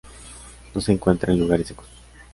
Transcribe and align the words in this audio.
No 0.73 0.81
se 0.81 0.93
encuentra 0.93 1.31
en 1.31 1.39
lugares 1.39 1.67
secos. 1.67 1.85